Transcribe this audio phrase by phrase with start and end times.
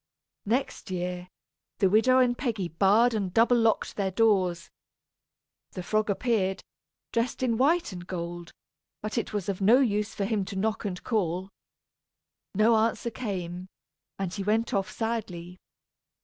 [0.47, 1.27] Next year,
[1.77, 4.71] the widow and Peggy barred and double locked their doors.
[5.73, 6.63] The frog appeared,
[7.13, 8.51] dressed in white and gold,
[9.03, 11.51] but it was of no use for him to knock and call.
[12.55, 13.67] No answer came,
[14.17, 15.59] and he went off sadly.